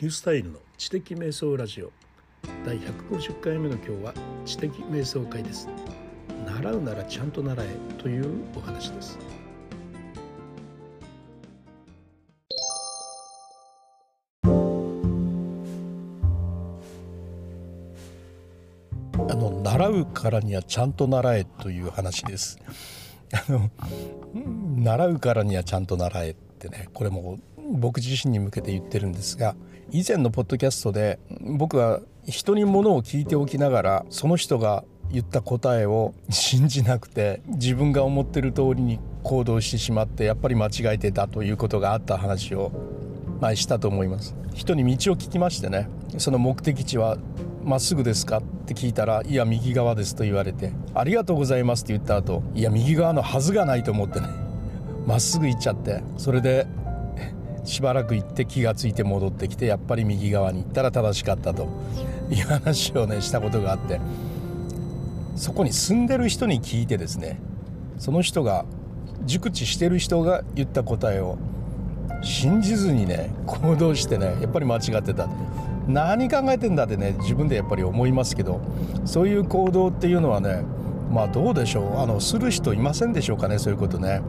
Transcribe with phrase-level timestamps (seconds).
[0.00, 1.90] ニュースタイルの知的瞑想ラジオ。
[2.64, 5.68] 第150回目の今日は知的瞑想会です。
[6.46, 7.66] 習うならちゃんと習え
[8.00, 9.18] というお話です。
[19.14, 22.60] あの習うからにはちゃんと習えという話です。
[23.32, 23.68] あの
[24.76, 27.40] 習うからにはちゃんと習えってねこれも
[27.72, 29.56] 僕自身に向けて言ってるんですが
[29.90, 42.70] 以前のポッドキャストで僕は人にものを聞いておきながらその人が言った答えを 信じなくて自分が思ってる通りに行動してしまってやっぱり間違えてたということがあった話を
[43.40, 44.34] 前したと思います。
[44.54, 47.16] 人に道を聞きましてねその目的地は
[47.64, 54.26] まっすぐですかって聞いたらいや右側ですと言われてありがとうございますって言った後いや右側のはずがないと思ってね
[55.06, 56.66] まっすぐ行っちゃってそれで
[57.68, 61.68] しばらく行って気が付いて戻ってきてやっぱり右側に行ったら正しかったと
[62.32, 64.00] いう話をねしたことがあって
[65.36, 67.38] そこに住んでる人に聞いてですね
[67.98, 68.64] その人が
[69.26, 71.36] 熟知してる人が言った答えを
[72.22, 75.28] 信じずにね行動してねやっぱり間違ってた
[75.86, 78.60] 何考えてんだってね自分でやっぱり思いますけど
[79.04, 80.62] そういう行動っていうのはね
[81.12, 84.22] まあどうでしょうあのする人いませんでしょうかねそういうことね。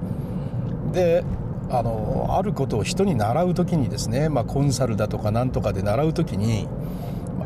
[0.92, 1.24] で
[1.72, 6.67] あのあることを人に習う時にですね、まあ、コンサルだとかなんとかで習う時に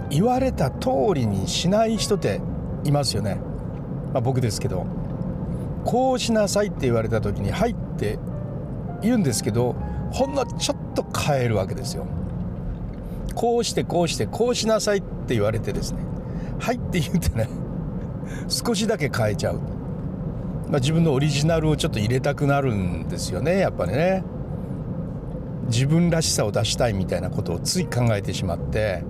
[0.10, 2.40] 言われた通りにしない人って
[2.86, 3.36] いますよね、
[4.14, 4.86] まあ、僕ですけど
[5.84, 8.18] こうしなさいって言われた時に「はい」って
[9.02, 9.76] 言うんですけど
[10.12, 12.06] ほんのちょっと変えるわけですよ。
[13.36, 16.00] こうしてこうしてこうしなさいって言われてですね
[16.60, 17.50] 「はい」って言ってね
[18.48, 19.60] 少しだけ変えちゃう。
[20.70, 24.24] まあ、自分のオリジナルをちょっと入れたくなるんですよねやっぱりね。
[25.68, 29.04] 自分らしさを出したいみたいなことをつい考えてしまって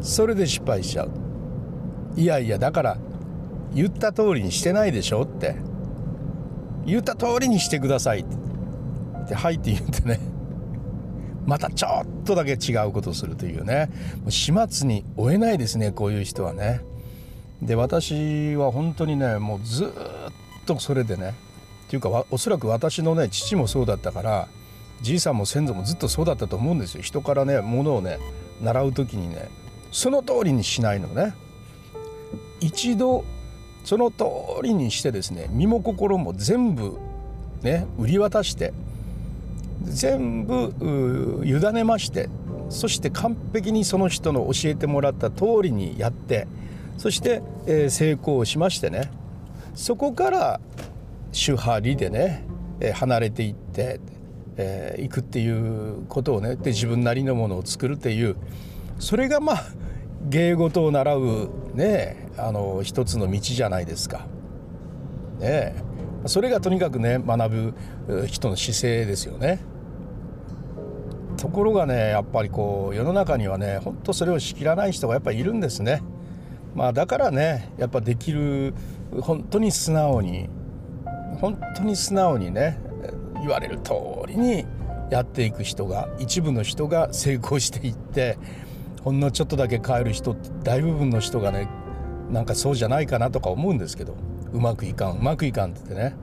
[0.00, 1.10] それで失敗しちゃう。
[2.16, 2.98] いやいやだから
[3.74, 5.56] 言った通りにしてないでしょって。
[6.84, 8.24] 言った通りにしてくださいっ
[9.28, 10.18] て「はい」って言ってね
[11.46, 13.88] またちょっとだけ違うことをするというね。
[14.28, 16.80] 始末に追えないですねこういう人はね。
[17.62, 19.88] で私は本当にねもうずっ
[20.66, 21.34] とそれでね
[21.86, 24.48] っていうかおそらく私のね父もそうだったから
[25.00, 27.02] じいさんも先祖もずっとそうだったと思うんですよ。
[27.02, 28.18] 人からねものをね
[28.62, 29.48] 習う時にね
[29.90, 31.34] その通りにしないのね。
[32.60, 33.24] 一度
[33.84, 34.24] その通
[34.62, 36.98] りにしてですね身も心も全部
[37.62, 38.72] ね売り渡して
[39.82, 42.28] 全部委ねまして
[42.70, 46.46] そして完璧にその人の教えてもらった通りにやって
[46.98, 49.10] そして、えー、成功しましてね
[49.74, 50.60] そこから
[51.32, 52.44] 手張りでね、
[52.80, 54.00] えー、離れていって、
[54.56, 58.36] えー、いくっていうことをねで自分なりのものを作るっていう
[58.98, 59.64] それがまあ
[60.28, 64.26] 芸事を習うねあの一つの道じゃないですか。
[65.40, 65.74] ね
[66.26, 67.74] それがとにかくね学
[68.06, 69.60] ぶ人の姿勢ですよね。
[71.36, 76.02] ところがねやっぱりこう世の中にはねほんとそれをしきらない人がやっぱりいるんですね。
[76.74, 78.74] まあだからねやっぱできる
[79.20, 80.48] 本当に素直に
[81.40, 82.78] 本当に素直にね
[83.40, 83.92] 言われる通
[84.26, 84.64] りに
[85.10, 88.38] やっていく人が一部の人が成功していって
[89.02, 91.68] ほんのちょっとだけ変える人って大部分の人がね
[92.30, 94.16] なんかそうじゃないかなとか思うんですけど
[94.52, 96.16] うまくいかんうまくいかんって言ってね。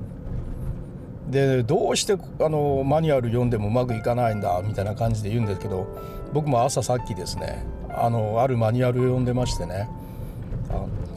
[1.30, 5.88] でどうしてあのマニュアル読んでもうまくいかないんだみたいな感じで言うんですけど
[6.34, 9.88] 僕も朝さっきですねあのあるマニュアルを読んでましてね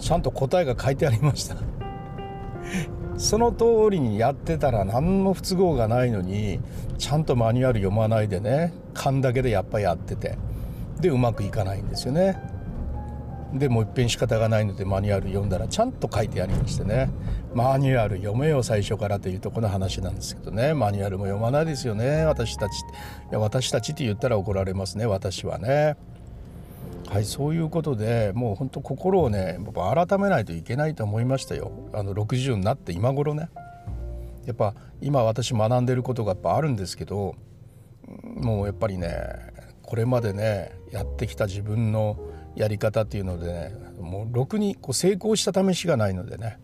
[0.03, 1.57] ちゃんと答えが書いてありました。
[3.17, 6.61] その通りにやってたら何の不都合がないのに
[6.99, 10.37] ちゃんとマニュアル読まないでね勘だけでやっぱやってて
[11.01, 12.37] でうまくいかないんですよね。
[13.55, 17.11] でもういっぺん仕方がないのでマニュアル読んだらちゃんと書いてありましてね。
[17.55, 20.75] マニュアル読めよ最初からというとこの話なんですけどね。
[20.75, 22.25] マニュアルも読まないですよね。
[22.25, 22.75] 私たちい
[23.31, 25.97] や私たちって言ったら怒られますね私はね。
[27.13, 31.71] はいそういうことでもう本当心をね改めないといけないと思いましたよ。
[31.93, 33.51] あの60になって今頃ね。
[34.47, 37.35] やっぱ今私学んでることがやっぱあるんですけど
[38.25, 39.11] もうやっぱりね
[39.83, 42.19] これまでねやってきた自分の
[42.57, 46.47] やり方っていうのでねもうろくにこう成功した試しがないのでね。
[46.47, 46.59] やっ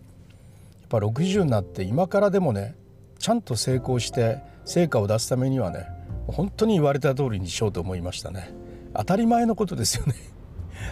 [0.89, 2.75] ぱ60になって今からでもね
[3.19, 5.87] ちゃんと成功して成果を出すためにはね
[6.27, 8.51] 本当に言われた通りにしようと思いましたね。
[8.95, 10.15] 当たり前のことですよね。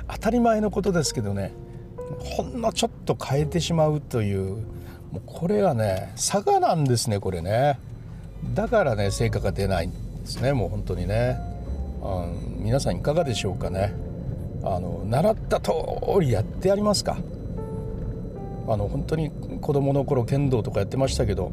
[0.08, 1.52] 当たり前のことですけどね
[2.20, 4.56] ほんのちょっと変えてしまうという
[5.12, 7.78] もうこれはね差がなんですねこれね。
[8.54, 11.38] だからね成果が出ないんですねもう本当にね。
[12.02, 13.94] うん、皆さんいかがでしょうかね。
[14.62, 15.72] あの習った通
[16.20, 17.16] りやってやりますか。
[18.69, 21.52] あの本当に子供の頃剣道とかやってましたけど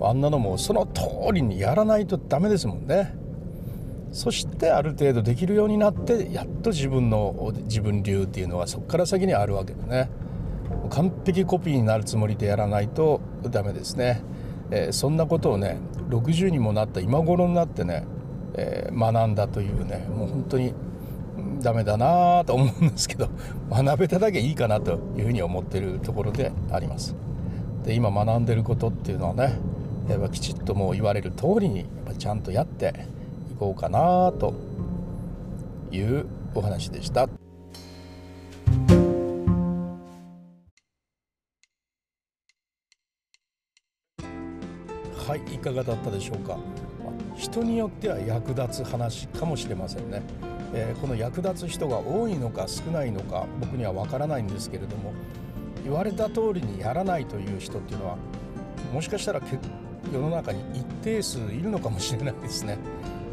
[0.00, 1.02] あんなのもその通
[1.32, 3.14] りにやらないとダメですもんね。
[4.12, 10.10] そしてある程度できるようになってやっと自分の自分流っていうのはそこから先にあるわけでね。
[10.90, 13.20] 完璧コピーになるつもりでやらないと
[13.50, 14.22] ダメですね、
[14.70, 15.78] えー、そんなことをね
[16.10, 18.04] 60にもなった今頃になってね、
[18.54, 20.74] えー、学んだというねもう本当に
[21.60, 23.30] ダメだなと思うんですけど
[23.70, 27.14] 学べただけいいかなというふうに思っているところであります。
[27.84, 29.58] で今学んでることっていうのはね
[30.08, 33.06] やっぱきちっともう言われる通りにやっぱちゃんとやって
[33.62, 34.52] こうかなと
[35.92, 37.28] いうお話でした。
[45.16, 46.58] はいいかがだったでしょうか。
[47.36, 50.22] 人によっては役立つ話かもしれませんね、
[50.74, 55.14] えー、この役立つ人が多いのか少ないのか僕にはわからないんですけれども
[55.82, 58.16] 言われた通りにやらないという人っていうのは
[58.92, 59.40] もしかしたら
[60.12, 62.76] 世の中に一定数いるのかもしれないですね、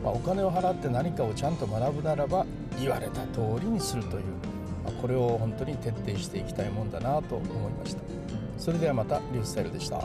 [0.10, 2.44] まあ、お金を払って何かをちゃんと学ぶならば
[2.80, 4.24] 言われた通りにするという、
[4.84, 8.02] まあ、これを本当に徹底していきたいもんだなと思いました。
[8.58, 10.04] それではまたリュースタイルでした。